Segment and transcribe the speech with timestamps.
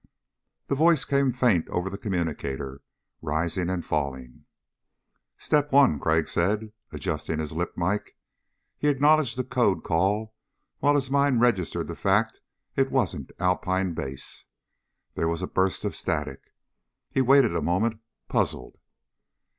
[0.65, 2.81] The voice came faint over the communicator,
[3.21, 4.45] rising and falling.
[5.37, 8.17] "Step One," Crag said, adjusting his lip mike.
[8.79, 10.33] He acknowledged the code call
[10.79, 12.41] while his mind registered the fact
[12.75, 14.47] it wasn't Alpine Base.
[15.13, 16.51] There was a burst of static.
[17.11, 18.79] He waited a moment, puzzled.